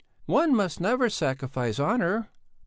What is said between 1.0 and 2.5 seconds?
sacrifice honour."